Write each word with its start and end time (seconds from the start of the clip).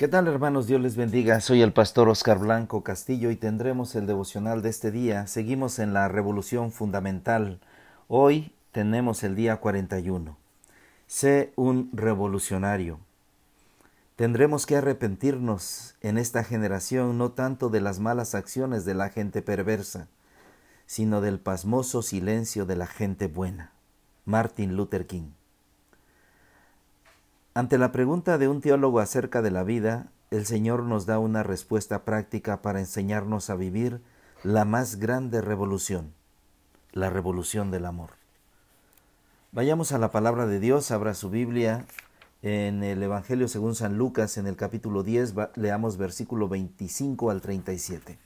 ¿Qué 0.00 0.08
tal 0.08 0.28
hermanos? 0.28 0.66
Dios 0.66 0.80
les 0.80 0.96
bendiga. 0.96 1.42
Soy 1.42 1.60
el 1.60 1.74
pastor 1.74 2.08
Oscar 2.08 2.38
Blanco 2.38 2.82
Castillo 2.82 3.30
y 3.30 3.36
tendremos 3.36 3.94
el 3.94 4.06
devocional 4.06 4.62
de 4.62 4.70
este 4.70 4.90
día. 4.90 5.26
Seguimos 5.26 5.78
en 5.78 5.92
la 5.92 6.08
revolución 6.08 6.72
fundamental. 6.72 7.60
Hoy 8.08 8.54
tenemos 8.72 9.22
el 9.24 9.36
día 9.36 9.58
41. 9.58 10.38
Sé 11.06 11.52
un 11.54 11.90
revolucionario. 11.92 12.98
Tendremos 14.16 14.64
que 14.64 14.76
arrepentirnos 14.76 15.96
en 16.00 16.16
esta 16.16 16.44
generación 16.44 17.18
no 17.18 17.32
tanto 17.32 17.68
de 17.68 17.82
las 17.82 18.00
malas 18.00 18.34
acciones 18.34 18.86
de 18.86 18.94
la 18.94 19.10
gente 19.10 19.42
perversa, 19.42 20.08
sino 20.86 21.20
del 21.20 21.40
pasmoso 21.40 22.00
silencio 22.00 22.64
de 22.64 22.76
la 22.76 22.86
gente 22.86 23.26
buena. 23.26 23.74
Martin 24.24 24.76
Luther 24.76 25.06
King. 25.06 25.32
Ante 27.52 27.78
la 27.78 27.90
pregunta 27.90 28.38
de 28.38 28.46
un 28.46 28.60
teólogo 28.60 29.00
acerca 29.00 29.42
de 29.42 29.50
la 29.50 29.64
vida, 29.64 30.06
el 30.30 30.46
Señor 30.46 30.84
nos 30.84 31.06
da 31.06 31.18
una 31.18 31.42
respuesta 31.42 32.04
práctica 32.04 32.62
para 32.62 32.78
enseñarnos 32.78 33.50
a 33.50 33.56
vivir 33.56 34.00
la 34.44 34.64
más 34.64 35.00
grande 35.00 35.40
revolución, 35.40 36.12
la 36.92 37.10
revolución 37.10 37.72
del 37.72 37.86
amor. 37.86 38.10
Vayamos 39.50 39.90
a 39.90 39.98
la 39.98 40.12
palabra 40.12 40.46
de 40.46 40.60
Dios, 40.60 40.92
abra 40.92 41.12
su 41.12 41.28
Biblia 41.28 41.86
en 42.42 42.84
el 42.84 43.02
Evangelio 43.02 43.48
según 43.48 43.74
San 43.74 43.98
Lucas, 43.98 44.38
en 44.38 44.46
el 44.46 44.54
capítulo 44.54 45.02
10, 45.02 45.34
leamos 45.56 45.96
versículo 45.96 46.48
25 46.48 47.30
al 47.30 47.40
37. 47.40 48.16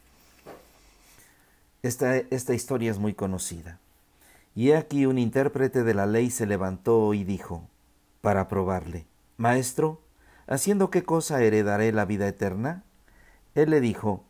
Esta, 1.82 2.16
esta 2.16 2.52
historia 2.52 2.90
es 2.90 2.98
muy 2.98 3.14
conocida. 3.14 3.80
Y 4.54 4.72
aquí 4.72 5.06
un 5.06 5.16
intérprete 5.16 5.82
de 5.82 5.94
la 5.94 6.04
ley 6.04 6.30
se 6.30 6.44
levantó 6.44 7.14
y 7.14 7.24
dijo, 7.24 7.66
para 8.20 8.48
probarle, 8.48 9.06
Maestro, 9.36 10.00
¿haciendo 10.46 10.90
qué 10.90 11.02
cosa 11.02 11.42
heredaré 11.42 11.90
la 11.92 12.04
vida 12.04 12.28
eterna? 12.28 12.84
Él 13.54 13.70
le 13.70 13.80
dijo, 13.80 14.24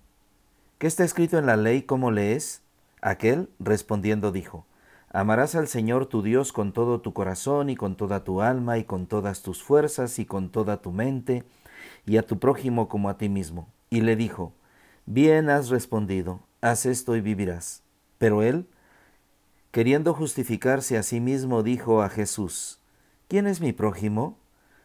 ¿qué 0.78 0.86
está 0.86 1.04
escrito 1.04 1.38
en 1.38 1.46
la 1.46 1.56
ley? 1.56 1.82
¿Cómo 1.82 2.10
lees? 2.10 2.62
Aquel, 3.02 3.50
respondiendo, 3.58 4.32
dijo, 4.32 4.66
Amarás 5.12 5.54
al 5.54 5.68
Señor 5.68 6.06
tu 6.06 6.22
Dios 6.22 6.52
con 6.52 6.72
todo 6.72 7.00
tu 7.00 7.12
corazón 7.12 7.70
y 7.70 7.76
con 7.76 7.96
toda 7.96 8.24
tu 8.24 8.40
alma 8.40 8.78
y 8.78 8.84
con 8.84 9.06
todas 9.06 9.42
tus 9.42 9.62
fuerzas 9.62 10.18
y 10.18 10.26
con 10.26 10.50
toda 10.50 10.82
tu 10.82 10.90
mente, 10.90 11.44
y 12.04 12.16
a 12.16 12.26
tu 12.26 12.38
prójimo 12.38 12.88
como 12.88 13.08
a 13.08 13.16
ti 13.16 13.28
mismo. 13.28 13.68
Y 13.90 14.00
le 14.00 14.16
dijo, 14.16 14.54
Bien 15.06 15.50
has 15.50 15.68
respondido, 15.68 16.40
haz 16.62 16.86
esto 16.86 17.14
y 17.14 17.20
vivirás. 17.20 17.82
Pero 18.18 18.42
él, 18.42 18.66
queriendo 19.70 20.14
justificarse 20.14 20.96
a 20.96 21.02
sí 21.02 21.20
mismo, 21.20 21.62
dijo 21.62 22.02
a 22.02 22.08
Jesús, 22.08 22.80
¿quién 23.28 23.46
es 23.46 23.60
mi 23.60 23.72
prójimo? 23.72 24.38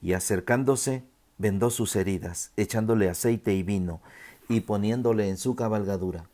y 0.00 0.12
acercándose 0.12 1.04
vendó 1.38 1.70
sus 1.70 1.96
heridas, 1.96 2.52
echándole 2.56 3.08
aceite 3.08 3.54
y 3.54 3.62
vino, 3.62 4.00
y 4.48 4.60
poniéndole 4.60 5.28
en 5.28 5.36
su 5.36 5.54
cabalgadura. 5.54 6.28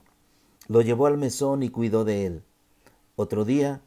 Lo 0.68 0.80
llevó 0.80 1.06
al 1.06 1.18
mesón 1.18 1.62
y 1.62 1.68
cuidó 1.68 2.04
de 2.04 2.26
él. 2.26 2.42
Otro 3.16 3.44
día, 3.44 3.83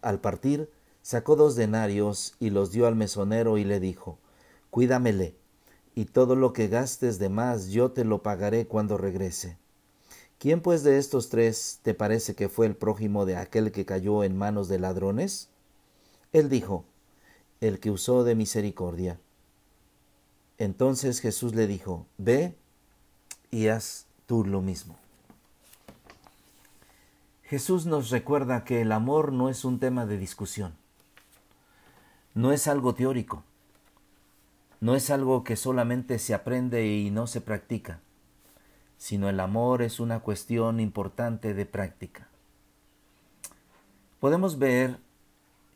al 0.00 0.20
partir, 0.20 0.70
sacó 1.02 1.36
dos 1.36 1.56
denarios 1.56 2.34
y 2.40 2.50
los 2.50 2.72
dio 2.72 2.86
al 2.86 2.96
mesonero 2.96 3.58
y 3.58 3.64
le 3.64 3.80
dijo, 3.80 4.18
Cuídamele, 4.70 5.36
y 5.94 6.06
todo 6.06 6.36
lo 6.36 6.52
que 6.52 6.68
gastes 6.68 7.18
de 7.18 7.28
más 7.28 7.68
yo 7.68 7.90
te 7.90 8.04
lo 8.04 8.22
pagaré 8.22 8.66
cuando 8.66 8.96
regrese. 8.96 9.58
¿Quién 10.38 10.60
pues 10.60 10.82
de 10.82 10.98
estos 10.98 11.28
tres 11.28 11.80
te 11.82 11.94
parece 11.94 12.34
que 12.34 12.48
fue 12.48 12.66
el 12.66 12.74
prójimo 12.74 13.26
de 13.26 13.36
aquel 13.36 13.70
que 13.70 13.84
cayó 13.84 14.24
en 14.24 14.36
manos 14.36 14.68
de 14.68 14.78
ladrones? 14.78 15.50
Él 16.32 16.48
dijo, 16.48 16.84
el 17.62 17.78
que 17.78 17.92
usó 17.92 18.24
de 18.24 18.34
misericordia. 18.34 19.20
Entonces 20.58 21.20
Jesús 21.20 21.54
le 21.54 21.68
dijo, 21.68 22.06
Ve 22.18 22.56
y 23.52 23.68
haz 23.68 24.06
tú 24.26 24.44
lo 24.44 24.60
mismo. 24.60 24.98
Jesús 27.44 27.86
nos 27.86 28.10
recuerda 28.10 28.64
que 28.64 28.80
el 28.80 28.90
amor 28.90 29.32
no 29.32 29.48
es 29.48 29.64
un 29.64 29.78
tema 29.78 30.06
de 30.06 30.18
discusión, 30.18 30.74
no 32.34 32.50
es 32.50 32.66
algo 32.66 32.94
teórico, 32.94 33.44
no 34.80 34.96
es 34.96 35.10
algo 35.10 35.44
que 35.44 35.54
solamente 35.54 36.18
se 36.18 36.34
aprende 36.34 36.86
y 36.88 37.10
no 37.10 37.28
se 37.28 37.40
practica, 37.40 38.00
sino 38.98 39.28
el 39.28 39.38
amor 39.38 39.82
es 39.82 40.00
una 40.00 40.20
cuestión 40.20 40.80
importante 40.80 41.54
de 41.54 41.66
práctica. 41.66 42.26
Podemos 44.18 44.58
ver 44.58 44.98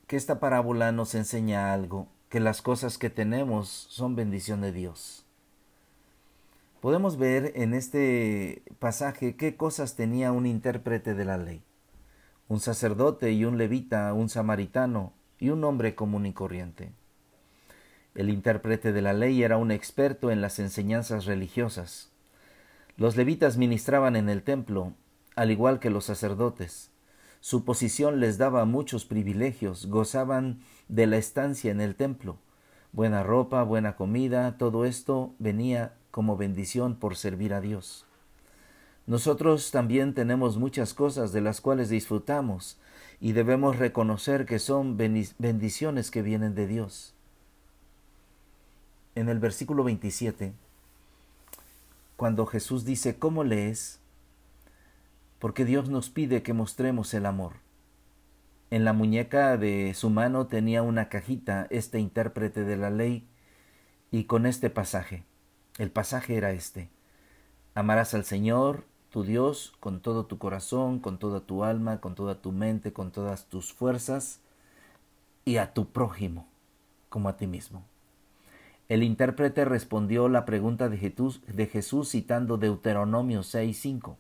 que 0.07 0.17
esta 0.17 0.39
parábola 0.39 0.93
nos 0.93 1.15
enseña 1.15 1.73
algo, 1.73 2.07
que 2.29 2.39
las 2.41 2.63
cosas 2.63 2.99
que 2.99 3.11
tenemos 3.11 3.69
son 3.69 4.15
bendición 4.15 4.61
de 4.61 4.73
Dios. 4.73 5.25
Podemos 6.81 7.17
ver 7.17 7.53
en 7.57 7.75
este 7.75 8.63
pasaje 8.79 9.35
qué 9.35 9.57
cosas 9.57 9.97
tenía 9.97 10.31
un 10.31 10.47
intérprete 10.47 11.15
de 11.15 11.25
la 11.25 11.39
ley, 11.39 11.63
un 12.49 12.61
sacerdote 12.61 13.33
y 13.33 13.45
un 13.45 13.59
levita, 13.59 14.13
un 14.13 14.29
samaritano 14.29 15.13
y 15.41 15.51
un 15.51 15.65
hombre 15.65 15.97
común 15.97 16.27
y 16.27 16.33
corriente. 16.33 16.93
El 18.15 18.31
intérprete 18.31 18.93
de 18.93 19.03
la 19.03 19.13
ley 19.13 19.43
era 19.43 19.57
un 19.57 19.73
experto 19.73 20.31
en 20.31 20.41
las 20.41 20.59
enseñanzas 20.59 21.25
religiosas. 21.25 22.11
Los 22.97 23.17
levitas 23.17 23.57
ministraban 23.57 24.15
en 24.15 24.29
el 24.29 24.43
templo, 24.43 24.93
al 25.35 25.51
igual 25.51 25.81
que 25.81 25.91
los 25.91 26.05
sacerdotes. 26.05 26.91
Su 27.47 27.63
posición 27.63 28.19
les 28.19 28.39
daba 28.39 28.65
muchos 28.65 29.05
privilegios, 29.05 29.87
gozaban 29.87 30.59
de 30.89 31.07
la 31.07 31.17
estancia 31.17 31.71
en 31.71 31.81
el 31.81 31.95
templo. 31.95 32.39
Buena 32.91 33.23
ropa, 33.23 33.63
buena 33.63 33.95
comida, 33.95 34.59
todo 34.59 34.85
esto 34.85 35.33
venía 35.39 35.95
como 36.11 36.37
bendición 36.37 36.97
por 36.97 37.15
servir 37.15 37.55
a 37.55 37.61
Dios. 37.61 38.05
Nosotros 39.07 39.71
también 39.71 40.13
tenemos 40.13 40.57
muchas 40.57 40.93
cosas 40.93 41.31
de 41.31 41.41
las 41.41 41.61
cuales 41.61 41.89
disfrutamos 41.89 42.79
y 43.21 43.31
debemos 43.31 43.77
reconocer 43.77 44.45
que 44.45 44.59
son 44.59 44.97
bendiciones 44.97 46.11
que 46.11 46.23
vienen 46.23 46.57
de 46.57 46.67
Dios. 46.67 47.15
En 49.15 49.29
el 49.29 49.39
versículo 49.39 49.85
27, 49.85 50.53
cuando 52.17 52.45
Jesús 52.47 52.85
dice, 52.85 53.21
¿cómo 53.21 53.45
lees? 53.45 54.01
Porque 55.39 55.65
Dios 55.65 55.89
nos 55.89 56.11
pide 56.11 56.43
que 56.43 56.53
mostremos 56.53 57.13
el 57.15 57.27
amor. 57.27 57.55
En 58.71 58.85
la 58.85 58.93
muñeca 58.93 59.57
de 59.57 59.95
su 59.95 60.11
mano 60.11 60.47
tenía 60.47 60.83
una 60.83 61.09
cajita 61.09 61.67
este 61.71 62.01
intérprete 62.01 62.65
de 62.65 62.77
la 62.77 62.91
ley 62.91 63.29
y 64.11 64.25
con 64.25 64.47
este 64.47 64.71
pasaje. 64.71 65.25
El 65.79 65.91
pasaje 65.91 66.37
era 66.37 66.53
este. 66.53 66.89
Amarás 67.75 68.15
al 68.15 68.25
Señor, 68.25 68.85
tu 69.11 69.23
Dios, 69.23 69.75
con 69.79 70.01
todo 70.01 70.27
tu 70.27 70.39
corazón, 70.39 70.99
con 70.99 71.19
toda 71.19 71.41
tu 71.41 71.65
alma, 71.65 72.01
con 72.01 72.15
toda 72.15 72.41
tu 72.41 72.51
mente, 72.51 72.93
con 72.93 73.13
todas 73.13 73.47
tus 73.47 73.73
fuerzas, 73.73 74.41
y 75.45 75.59
a 75.59 75.75
tu 75.75 75.91
prójimo, 75.91 76.49
como 77.09 77.29
a 77.29 77.37
ti 77.37 77.47
mismo. 77.47 77.85
El 78.89 79.03
intérprete 79.03 79.65
respondió 79.65 80.29
la 80.29 80.45
pregunta 80.45 80.89
de 80.89 80.97
Jesús, 80.97 81.41
de 81.47 81.67
Jesús 81.67 82.11
citando 82.11 82.57
Deuteronomio 82.57 83.41
6.5 83.41 84.17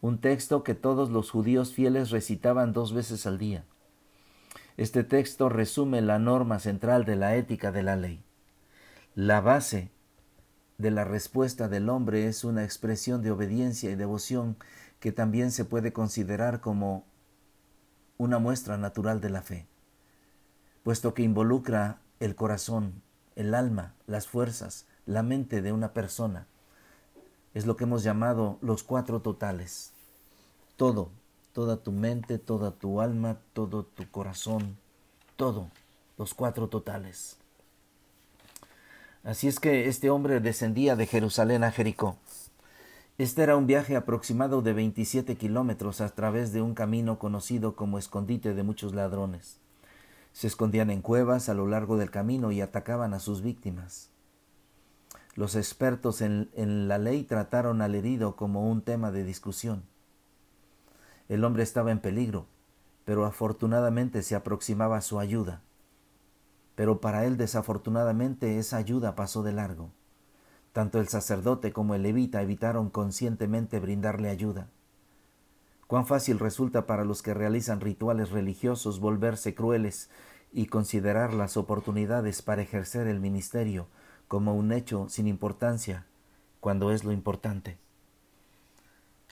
un 0.00 0.20
texto 0.20 0.62
que 0.62 0.74
todos 0.74 1.10
los 1.10 1.30
judíos 1.30 1.72
fieles 1.72 2.10
recitaban 2.10 2.72
dos 2.72 2.92
veces 2.92 3.26
al 3.26 3.38
día. 3.38 3.64
Este 4.76 5.02
texto 5.02 5.48
resume 5.48 6.00
la 6.02 6.18
norma 6.18 6.60
central 6.60 7.04
de 7.04 7.16
la 7.16 7.34
ética 7.34 7.72
de 7.72 7.82
la 7.82 7.96
ley. 7.96 8.22
La 9.14 9.40
base 9.40 9.90
de 10.78 10.92
la 10.92 11.04
respuesta 11.04 11.68
del 11.68 11.88
hombre 11.88 12.28
es 12.28 12.44
una 12.44 12.62
expresión 12.62 13.22
de 13.22 13.32
obediencia 13.32 13.90
y 13.90 13.96
devoción 13.96 14.56
que 15.00 15.10
también 15.10 15.50
se 15.50 15.64
puede 15.64 15.92
considerar 15.92 16.60
como 16.60 17.04
una 18.16 18.38
muestra 18.38 18.78
natural 18.78 19.20
de 19.20 19.30
la 19.30 19.42
fe, 19.42 19.66
puesto 20.84 21.14
que 21.14 21.22
involucra 21.22 22.00
el 22.20 22.36
corazón, 22.36 23.02
el 23.34 23.54
alma, 23.54 23.94
las 24.06 24.28
fuerzas, 24.28 24.86
la 25.06 25.24
mente 25.24 25.62
de 25.62 25.72
una 25.72 25.92
persona 25.92 26.46
es 27.54 27.66
lo 27.66 27.76
que 27.76 27.84
hemos 27.84 28.02
llamado 28.02 28.58
los 28.60 28.82
cuatro 28.82 29.20
totales. 29.20 29.92
Todo, 30.76 31.10
toda 31.52 31.78
tu 31.78 31.92
mente, 31.92 32.38
toda 32.38 32.72
tu 32.72 33.00
alma, 33.00 33.38
todo 33.52 33.84
tu 33.84 34.08
corazón, 34.10 34.76
todo, 35.36 35.70
los 36.16 36.34
cuatro 36.34 36.68
totales. 36.68 37.36
Así 39.24 39.48
es 39.48 39.60
que 39.60 39.88
este 39.88 40.10
hombre 40.10 40.40
descendía 40.40 40.96
de 40.96 41.06
Jerusalén 41.06 41.64
a 41.64 41.72
Jericó. 41.72 42.16
Este 43.18 43.42
era 43.42 43.56
un 43.56 43.66
viaje 43.66 43.96
aproximado 43.96 44.62
de 44.62 44.72
27 44.72 45.36
kilómetros 45.36 46.00
a 46.00 46.08
través 46.10 46.52
de 46.52 46.62
un 46.62 46.74
camino 46.74 47.18
conocido 47.18 47.74
como 47.74 47.98
escondite 47.98 48.54
de 48.54 48.62
muchos 48.62 48.94
ladrones. 48.94 49.58
Se 50.32 50.46
escondían 50.46 50.90
en 50.90 51.02
cuevas 51.02 51.48
a 51.48 51.54
lo 51.54 51.66
largo 51.66 51.96
del 51.96 52.12
camino 52.12 52.52
y 52.52 52.60
atacaban 52.60 53.14
a 53.14 53.18
sus 53.18 53.42
víctimas. 53.42 54.10
Los 55.38 55.54
expertos 55.54 56.20
en, 56.20 56.48
la 56.88 56.98
ley 56.98 57.22
trataron 57.22 57.80
al 57.80 57.94
herido 57.94 58.34
como 58.34 58.68
un 58.68 58.82
tema 58.82 59.12
de 59.12 59.22
discusión. 59.22 59.84
El 61.28 61.44
hombre 61.44 61.62
estaba 61.62 61.92
en 61.92 62.00
peligro, 62.00 62.46
pero 63.04 63.24
afortunadamente 63.24 64.24
se 64.24 64.34
aproximaba 64.34 64.96
a 64.96 65.00
su 65.00 65.20
ayuda. 65.20 65.62
Pero 66.74 67.00
para 67.00 67.24
él 67.24 67.36
desafortunadamente 67.36 68.58
esa 68.58 68.78
ayuda 68.78 69.14
pasó 69.14 69.44
de 69.44 69.52
largo. 69.52 69.92
Tanto 70.72 70.98
el 70.98 71.06
sacerdote 71.06 71.72
como 71.72 71.94
el 71.94 72.02
levita 72.02 72.42
evitaron 72.42 72.90
conscientemente 72.90 73.78
brindarle 73.78 74.30
ayuda. 74.30 74.66
Cuán 75.86 76.04
fácil 76.04 76.40
resulta 76.40 76.84
para 76.84 77.04
los 77.04 77.22
que 77.22 77.32
realizan 77.32 77.80
rituales 77.80 78.30
religiosos 78.30 78.98
volverse 78.98 79.54
crueles 79.54 80.10
y 80.52 80.66
considerar 80.66 81.32
las 81.32 81.56
oportunidades 81.56 82.42
para 82.42 82.62
ejercer 82.62 83.06
el 83.06 83.20
ministerio 83.20 83.86
como 84.28 84.54
un 84.54 84.72
hecho 84.72 85.08
sin 85.08 85.26
importancia, 85.26 86.06
cuando 86.60 86.92
es 86.92 87.04
lo 87.04 87.12
importante. 87.12 87.78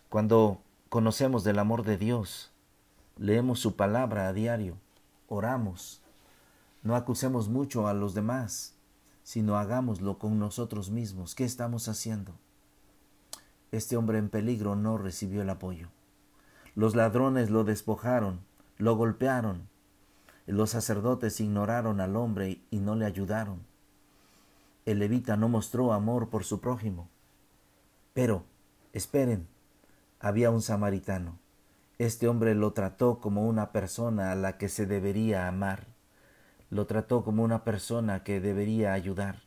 Cuando 0.08 0.60
conocemos 0.88 1.44
del 1.44 1.58
amor 1.58 1.84
de 1.84 1.98
Dios, 1.98 2.50
leemos 3.16 3.60
su 3.60 3.76
palabra 3.76 4.28
a 4.28 4.32
diario, 4.32 4.76
oramos, 5.28 6.02
no 6.82 6.96
acusemos 6.96 7.48
mucho 7.48 7.88
a 7.88 7.94
los 7.94 8.14
demás, 8.14 8.74
sino 9.22 9.58
hagámoslo 9.58 10.18
con 10.18 10.38
nosotros 10.38 10.90
mismos. 10.90 11.34
¿Qué 11.34 11.44
estamos 11.44 11.88
haciendo? 11.88 12.32
Este 13.72 13.96
hombre 13.96 14.18
en 14.18 14.28
peligro 14.28 14.76
no 14.76 14.96
recibió 14.96 15.42
el 15.42 15.50
apoyo. 15.50 15.88
Los 16.76 16.94
ladrones 16.94 17.50
lo 17.50 17.64
despojaron, 17.64 18.38
lo 18.78 18.94
golpearon. 18.94 19.68
Los 20.46 20.70
sacerdotes 20.70 21.40
ignoraron 21.40 22.00
al 22.00 22.14
hombre 22.14 22.60
y 22.70 22.78
no 22.78 22.94
le 22.94 23.04
ayudaron. 23.04 23.65
El 24.86 25.00
levita 25.00 25.36
no 25.36 25.50
mostró 25.50 25.92
amor 25.92 26.30
por 26.30 26.44
su 26.44 26.60
prójimo. 26.60 27.10
Pero, 28.14 28.44
esperen, 28.94 29.46
había 30.18 30.50
un 30.50 30.62
samaritano. 30.62 31.38
Este 31.98 32.28
hombre 32.28 32.54
lo 32.54 32.72
trató 32.72 33.20
como 33.20 33.46
una 33.46 33.72
persona 33.72 34.32
a 34.32 34.34
la 34.34 34.56
que 34.56 34.70
se 34.70 34.86
debería 34.86 35.48
amar 35.48 35.96
lo 36.70 36.86
trató 36.86 37.24
como 37.24 37.44
una 37.44 37.64
persona 37.64 38.22
que 38.22 38.40
debería 38.40 38.92
ayudar. 38.92 39.42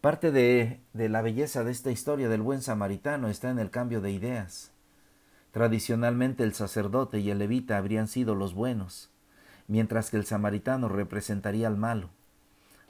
Parte 0.00 0.30
de, 0.30 0.80
de, 0.92 1.08
la 1.08 1.22
belleza 1.22 1.64
de 1.64 1.72
esta 1.72 1.90
historia 1.90 2.28
del 2.28 2.42
buen 2.42 2.62
samaritano 2.62 3.28
está 3.28 3.50
en 3.50 3.58
el 3.58 3.70
cambio 3.70 4.00
de 4.00 4.12
ideas. 4.12 4.70
Tradicionalmente 5.50 6.44
el 6.44 6.54
sacerdote 6.54 7.18
y 7.18 7.30
el 7.30 7.38
levita 7.38 7.76
habrían 7.78 8.06
sido 8.06 8.34
los 8.34 8.54
buenos, 8.54 9.10
mientras 9.66 10.10
que 10.10 10.16
el 10.16 10.24
samaritano 10.24 10.88
representaría 10.88 11.66
al 11.66 11.76
malo, 11.76 12.10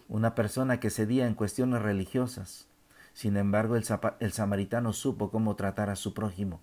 una 0.09 0.35
persona 0.35 0.81
que 0.81 0.91
cedía 0.91 1.27
en 1.27 1.35
cuestiones 1.35 1.83
religiosas. 1.83 2.67
Sin 3.13 3.37
embargo, 3.37 3.77
el, 3.77 3.85
el 4.21 4.33
samaritano 4.33 4.93
supo 4.93 5.31
cómo 5.31 5.57
tratar 5.57 5.91
a 5.91 5.97
su 5.97 6.15
prójimo. 6.15 6.61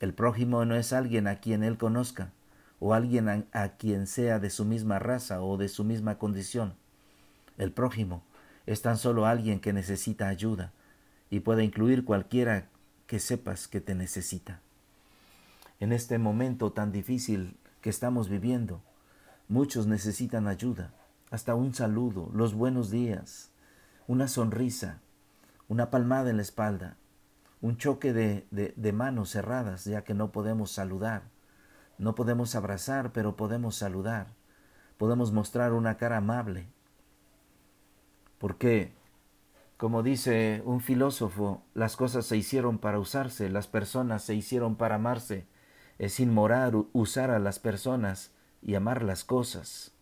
El 0.00 0.14
prójimo 0.14 0.64
no 0.64 0.74
es 0.74 0.92
alguien 0.92 1.26
a 1.26 1.40
quien 1.40 1.62
él 1.62 1.78
conozca, 1.78 2.30
o 2.80 2.92
alguien 2.92 3.46
a, 3.52 3.68
quien 3.78 4.06
sea 4.06 4.38
de 4.38 4.50
su 4.50 4.64
misma 4.64 4.98
raza 4.98 5.42
o 5.42 5.56
de 5.56 5.68
su 5.68 5.84
misma 5.84 6.18
condición. 6.18 6.74
El 7.56 7.72
prójimo 7.72 8.22
es 8.66 8.82
tan 8.82 8.98
solo 8.98 9.26
alguien 9.26 9.60
que 9.60 9.72
necesita 9.72 10.28
ayuda 10.28 10.72
y 11.30 11.40
puede 11.40 11.64
incluir 11.64 12.04
cualquiera 12.04 12.68
que 13.06 13.20
sepas 13.20 13.68
que 13.68 13.80
te 13.80 13.94
necesita. 13.94 14.60
En 15.80 15.92
este 15.92 16.18
momento 16.18 16.72
tan 16.72 16.92
difícil 16.92 17.56
que 17.80 17.90
estamos 17.90 18.28
viviendo, 18.28 18.82
muchos 19.48 19.86
necesitan 19.86 20.46
ayuda, 20.46 20.92
hasta 21.30 21.54
un 21.54 21.74
saludo, 21.74 22.30
los 22.32 22.54
buenos 22.54 22.90
días, 22.90 23.50
una 24.06 24.28
sonrisa, 24.28 25.00
una 25.68 25.90
palmada 25.90 26.30
en 26.30 26.36
la 26.36 26.42
espalda, 26.42 26.96
un 27.60 27.76
choque 27.76 28.12
de, 28.12 28.46
de, 28.50 28.92
manos 28.92 29.30
cerradas 29.30 29.84
ya 29.84 30.04
que 30.04 30.14
no 30.14 30.32
podemos 30.32 30.70
saludar, 30.70 31.22
no 31.98 32.14
podemos 32.14 32.54
abrazar, 32.54 33.12
pero 33.12 33.36
podemos 33.36 33.76
saludar. 33.76 34.34
Podemos 34.98 35.32
mostrar 35.32 35.72
una 35.72 35.96
cara 35.96 36.18
amable. 36.18 36.68
Porque, 38.38 38.92
como 39.76 40.02
dice 40.02 40.62
un 40.64 40.80
filósofo, 40.80 41.62
las 41.74 41.96
cosas 41.96 42.26
se 42.26 42.36
hicieron 42.36 42.78
para 42.78 42.98
usarse, 42.98 43.48
las 43.48 43.66
personas 43.66 44.22
se 44.22 44.34
hicieron 44.34 44.76
para 44.76 44.96
amarse. 44.96 45.46
Es 45.98 46.20
inmoral 46.20 46.86
usar 46.92 47.30
a 47.30 47.38
las 47.38 47.58
personas 47.58 48.32
y 48.60 48.74
amar 48.74 49.02
las 49.02 49.24
cosas. 49.24 49.93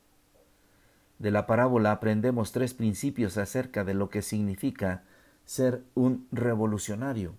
De 1.22 1.30
la 1.30 1.46
parábola 1.46 1.92
aprendemos 1.92 2.50
tres 2.50 2.74
principios 2.74 3.38
acerca 3.38 3.84
de 3.84 3.94
lo 3.94 4.10
que 4.10 4.22
significa 4.22 5.04
ser 5.44 5.84
un 5.94 6.26
revolucionario. 6.32 7.36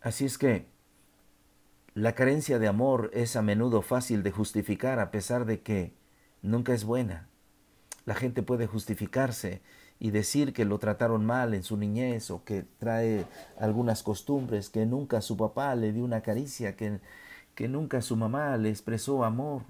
Así 0.00 0.24
es 0.24 0.38
que 0.38 0.66
la 1.94 2.14
carencia 2.14 2.60
de 2.60 2.68
amor 2.68 3.10
es 3.12 3.34
a 3.34 3.42
menudo 3.42 3.82
fácil 3.82 4.22
de 4.22 4.30
justificar 4.30 5.00
a 5.00 5.10
pesar 5.10 5.44
de 5.44 5.62
que 5.62 5.92
nunca 6.42 6.74
es 6.74 6.84
buena. 6.84 7.26
La 8.04 8.14
gente 8.14 8.44
puede 8.44 8.68
justificarse 8.68 9.62
y 9.98 10.12
decir 10.12 10.52
que 10.52 10.64
lo 10.64 10.78
trataron 10.78 11.26
mal 11.26 11.54
en 11.54 11.64
su 11.64 11.76
niñez 11.76 12.30
o 12.30 12.44
que 12.44 12.66
trae 12.78 13.26
algunas 13.58 14.04
costumbres, 14.04 14.70
que 14.70 14.86
nunca 14.86 15.20
su 15.20 15.36
papá 15.36 15.74
le 15.74 15.92
dio 15.92 16.04
una 16.04 16.20
caricia, 16.20 16.76
que, 16.76 17.00
que 17.56 17.66
nunca 17.66 18.00
su 18.00 18.14
mamá 18.14 18.56
le 18.58 18.68
expresó 18.68 19.24
amor. 19.24 19.62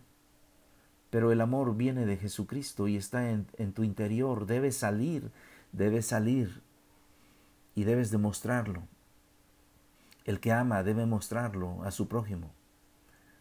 Pero 1.12 1.30
el 1.30 1.42
amor 1.42 1.76
viene 1.76 2.06
de 2.06 2.16
Jesucristo 2.16 2.88
y 2.88 2.96
está 2.96 3.28
en, 3.28 3.72
tu 3.74 3.84
interior, 3.84 4.46
debe 4.46 4.72
salir, 4.72 5.30
debe 5.70 6.00
salir 6.00 6.62
y 7.74 7.84
debes 7.84 8.10
demostrarlo. 8.10 8.84
El 10.24 10.40
que 10.40 10.52
ama 10.52 10.82
debe 10.82 11.04
mostrarlo 11.04 11.82
a 11.84 11.90
su 11.90 12.08
prójimo. 12.08 12.54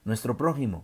Nuestro 0.04 0.36
prójimo 0.36 0.84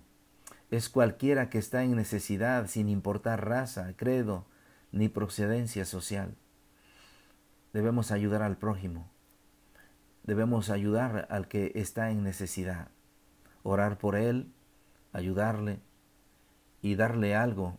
es 0.72 0.88
cualquiera 0.88 1.50
que 1.50 1.58
está 1.58 1.84
en 1.84 1.94
necesidad 1.94 2.68
sin 2.68 2.88
importar 2.88 3.46
raza, 3.46 3.92
credo 3.98 4.46
ni 4.94 5.10
procedencia 5.10 5.84
social. 5.84 6.36
Debemos 7.74 8.12
ayudar 8.12 8.44
al 8.44 8.56
prójimo. 8.56 9.12
Debemos 10.24 10.70
ayudar 10.70 11.28
al 11.32 11.50
que 11.50 11.74
está 11.76 12.12
en 12.12 12.24
necesidad. 12.24 12.88
Orar 13.64 13.98
por 13.98 14.16
él, 14.16 14.54
ayudarle 15.12 15.82
y 16.88 16.96
darle 16.96 17.36
algo 17.36 17.78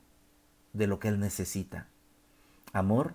de 0.73 0.87
lo 0.87 0.99
que 0.99 1.09
él 1.09 1.21
necesita. 1.21 1.89
Amor 2.73 3.15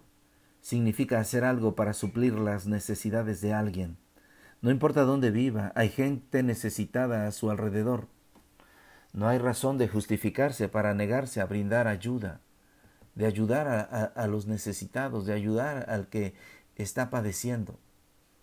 significa 0.62 1.20
hacer 1.20 1.44
algo 1.44 1.76
para 1.76 1.94
suplir 1.94 2.34
las 2.34 2.68
necesidades 2.68 3.42
de 3.42 3.54
alguien 3.54 3.98
no 4.64 4.72
importa 4.72 5.02
dónde 5.02 5.30
viva, 5.30 5.74
hay 5.76 5.90
gente 5.90 6.42
necesitada 6.42 7.28
a 7.28 7.34
su 7.34 7.52
alrededor. 7.52 8.08
No 9.12 9.28
hay 9.28 9.38
razón 9.38 9.78
de 9.78 9.90
justificarse 9.90 10.70
para 10.70 10.94
negarse 10.94 11.42
a 11.42 11.46
brindar 11.46 11.86
ayuda, 11.86 12.40
de 13.14 13.26
ayudar 13.26 13.68
a, 13.68 13.82
a, 13.82 14.28
los 14.28 14.48
necesitados, 14.48 15.26
de 15.26 15.34
ayudar 15.34 15.90
al 15.90 16.08
que 16.08 16.34
está 16.78 17.10
padeciendo. 17.10 17.78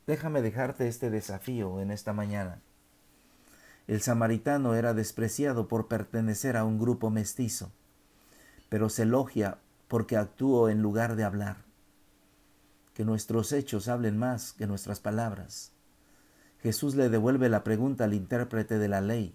Déjame 0.07 0.42
dejarte 0.42 0.88
este 0.88 1.09
desafío 1.09 1.80
en 1.80 1.90
esta 1.90 2.12
mañana. 2.12 2.61
El 3.90 4.02
samaritano 4.02 4.76
era 4.76 4.94
despreciado 4.94 5.66
por 5.66 5.88
pertenecer 5.88 6.56
a 6.56 6.64
un 6.64 6.78
grupo 6.78 7.11
mestizo, 7.11 7.73
pero 8.68 8.88
se 8.88 9.02
elogia 9.02 9.59
porque 9.88 10.16
actuó 10.16 10.68
en 10.68 10.80
lugar 10.80 11.16
de 11.16 11.25
hablar. 11.25 11.64
Que 12.94 13.04
nuestros 13.04 13.50
hechos 13.50 13.88
hablen 13.88 14.16
más 14.16 14.52
que 14.52 14.68
nuestras 14.68 15.00
palabras. 15.00 15.73
Jesús 16.61 16.94
le 16.94 17.09
devuelve 17.09 17.49
la 17.49 17.64
pregunta 17.64 18.04
al 18.04 18.14
intérprete 18.14 18.78
de 18.78 18.87
la 18.87 19.00
ley, 19.00 19.35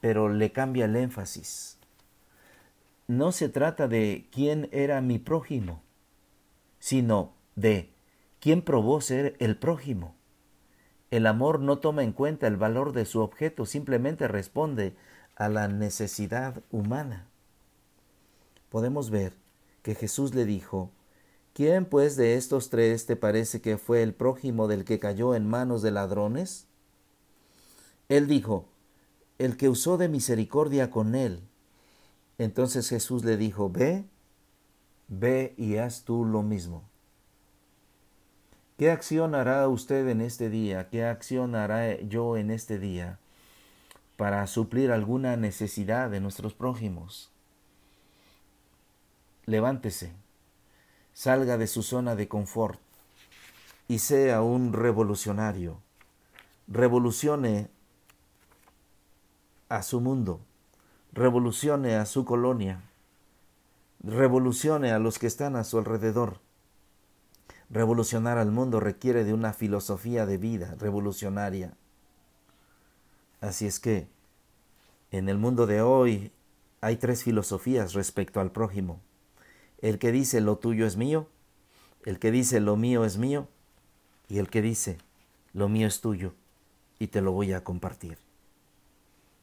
pero 0.00 0.30
le 0.30 0.50
cambia 0.50 0.86
el 0.86 0.96
énfasis. 0.96 1.76
No 3.06 3.32
se 3.32 3.50
trata 3.50 3.86
de 3.86 4.30
quién 4.32 4.70
era 4.72 5.02
mi 5.02 5.18
prójimo, 5.18 5.82
sino 6.78 7.34
de 7.54 7.92
quién 8.40 8.62
probó 8.62 9.02
ser 9.02 9.36
el 9.40 9.58
prójimo. 9.58 10.14
El 11.10 11.26
amor 11.26 11.60
no 11.60 11.78
toma 11.78 12.02
en 12.04 12.12
cuenta 12.12 12.46
el 12.46 12.56
valor 12.56 12.92
de 12.92 13.04
su 13.04 13.20
objeto, 13.20 13.66
simplemente 13.66 14.28
responde 14.28 14.94
a 15.36 15.48
la 15.48 15.68
necesidad 15.68 16.62
humana. 16.70 17.26
Podemos 18.68 19.10
ver 19.10 19.32
que 19.82 19.94
Jesús 19.94 20.34
le 20.34 20.44
dijo, 20.44 20.90
¿Quién 21.52 21.84
pues 21.84 22.16
de 22.16 22.36
estos 22.36 22.70
tres 22.70 23.06
te 23.06 23.16
parece 23.16 23.60
que 23.60 23.76
fue 23.76 24.02
el 24.02 24.14
prójimo 24.14 24.68
del 24.68 24.84
que 24.84 25.00
cayó 25.00 25.34
en 25.34 25.48
manos 25.48 25.82
de 25.82 25.90
ladrones? 25.90 26.66
Él 28.08 28.28
dijo, 28.28 28.66
el 29.38 29.56
que 29.56 29.68
usó 29.68 29.96
de 29.96 30.08
misericordia 30.08 30.90
con 30.90 31.14
él. 31.14 31.40
Entonces 32.38 32.88
Jesús 32.88 33.24
le 33.24 33.36
dijo, 33.36 33.70
ve 33.70 34.04
Ve 35.12 35.54
y 35.56 35.76
haz 35.76 36.04
tú 36.04 36.24
lo 36.24 36.42
mismo. 36.42 36.89
¿Qué 38.80 38.90
acción 38.90 39.34
hará 39.34 39.68
usted 39.68 40.08
en 40.08 40.22
este 40.22 40.48
día? 40.48 40.88
¿Qué 40.88 41.04
acción 41.04 41.54
hará 41.54 42.00
yo 42.00 42.38
en 42.38 42.50
este 42.50 42.78
día 42.78 43.18
para 44.16 44.46
suplir 44.46 44.90
alguna 44.90 45.36
necesidad 45.36 46.08
de 46.08 46.18
nuestros 46.18 46.54
prójimos? 46.54 47.30
Levántese, 49.44 50.14
salga 51.12 51.58
de 51.58 51.66
su 51.66 51.82
zona 51.82 52.16
de 52.16 52.26
confort 52.26 52.80
y 53.86 53.98
sea 53.98 54.40
un 54.40 54.72
revolucionario. 54.72 55.82
Revolucione 56.66 57.68
a 59.68 59.82
su 59.82 60.00
mundo, 60.00 60.40
revolucione 61.12 61.96
a 61.96 62.06
su 62.06 62.24
colonia, 62.24 62.80
revolucione 64.02 64.90
a 64.90 64.98
los 64.98 65.18
que 65.18 65.26
están 65.26 65.54
a 65.56 65.64
su 65.64 65.76
alrededor 65.76 66.40
Revolucionar 67.70 68.36
al 68.36 68.50
mundo 68.50 68.80
requiere 68.80 69.22
de 69.22 69.32
una 69.32 69.52
filosofía 69.52 70.26
de 70.26 70.38
vida 70.38 70.74
revolucionaria. 70.80 71.72
Así 73.40 73.64
es 73.64 73.78
que, 73.78 74.08
en 75.12 75.28
el 75.28 75.38
mundo 75.38 75.66
de 75.68 75.80
hoy 75.80 76.32
hay 76.80 76.96
tres 76.96 77.22
filosofías 77.22 77.92
respecto 77.92 78.40
al 78.40 78.50
prójimo. 78.50 79.00
El 79.80 80.00
que 80.00 80.10
dice 80.10 80.40
lo 80.40 80.58
tuyo 80.58 80.84
es 80.84 80.96
mío, 80.96 81.28
el 82.04 82.18
que 82.18 82.32
dice 82.32 82.58
lo 82.58 82.76
mío 82.76 83.04
es 83.04 83.18
mío, 83.18 83.46
y 84.28 84.38
el 84.38 84.50
que 84.50 84.62
dice 84.62 84.98
lo 85.52 85.68
mío 85.68 85.86
es 85.86 86.00
tuyo 86.00 86.34
y 86.98 87.06
te 87.06 87.20
lo 87.20 87.30
voy 87.30 87.52
a 87.52 87.62
compartir. 87.62 88.18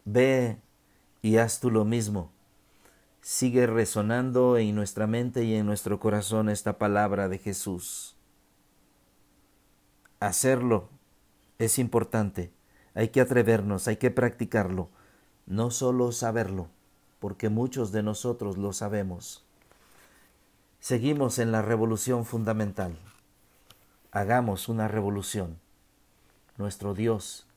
Ve 0.03 0.57
y 1.21 1.37
haz 1.37 1.61
tú 1.61 1.71
lo 1.71 1.85
mismo. 1.85 2.29
Sigue 3.21 3.67
resonando 3.67 4.57
en 4.57 4.75
nuestra 4.75 5.07
mente 5.07 5.45
y 5.45 5.55
en 5.55 5.65
nuestro 5.65 5.99
corazón 5.99 6.49
esta 6.49 6.77
palabra 6.77 7.29
de 7.29 7.37
Jesús 7.37 8.16
hacerlo 10.19 10.89
es 11.59 11.79
importante. 11.79 12.51
Hay 12.93 13.09
que 13.09 13.21
atrevernos, 13.21 13.87
hay 13.87 13.97
que 13.97 14.11
practicarlo, 14.11 14.89
no 15.45 15.71
solo 15.71 16.11
saberlo, 16.11 16.67
porque 17.19 17.49
muchos 17.49 17.91
de 17.91 18.03
nosotros 18.03 18.57
lo 18.57 18.73
sabemos. 18.73 19.45
Seguimos 20.79 21.39
en 21.39 21.51
la 21.51 21.61
revolución 21.61 22.25
fundamental. 22.25 22.97
Hagamos 24.11 24.69
una 24.69 24.87
revolución. 24.87 25.59
Nuestro 26.57 26.93
Dios 26.93 27.47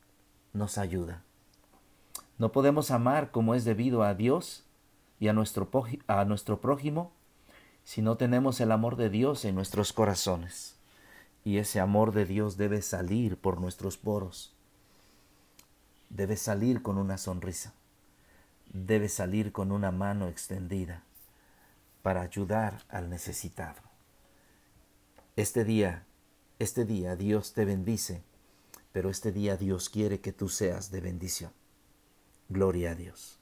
nos 0.53 0.79
ayuda. 0.79 1.23
No 2.39 2.53
podemos 2.53 2.91
amar 2.91 3.31
como 3.31 3.55
es 3.55 3.65
debido 3.65 4.03
a 4.03 4.15
Dios 4.15 4.65
y 5.19 5.29
a 5.29 5.33
nuestro, 5.33 5.71
a 6.07 6.25
nuestro 6.25 6.61
prójimo 6.61 7.13
si 7.85 8.03
no 8.03 8.17
tenemos 8.17 8.61
el 8.61 8.73
amor 8.73 8.97
de 8.97 9.11
Dios 9.11 9.45
en 9.45 9.55
nuestros 9.55 9.93
corazones 9.93 10.80
y 11.45 11.59
ese 11.59 11.81
amor 11.81 12.13
de 12.13 12.27
Dios 12.27 12.57
debe 12.57 12.83
salir 12.83 13.37
por 13.37 13.61
nuestros 13.61 13.97
poros. 13.97 14.55
Debe 16.09 16.37
salir 16.37 16.83
con 16.83 16.99
una 16.99 17.19
sonrisa. 17.19 17.73
Debe 18.73 19.09
salir 19.09 19.53
con 19.53 19.73
una 19.73 19.91
mano 19.91 20.29
extendida 20.29 21.03
para 22.03 22.23
ayudar 22.23 22.83
al 22.89 23.11
necesitado. 23.11 23.81
Este 25.37 25.65
día, 25.65 26.05
este 26.59 26.85
día 26.85 27.17
Dios 27.17 27.53
te 27.53 27.65
bendice, 27.65 28.23
pero 28.93 29.11
este 29.11 29.33
día 29.33 29.57
Dios 29.57 29.89
quiere 29.89 30.21
que 30.21 30.33
tú 30.33 30.49
seas 30.49 30.91
de 30.91 31.01
bendición. 31.01 31.53
Gloria 32.49 32.93
a 32.93 32.95
Dios. 32.95 33.39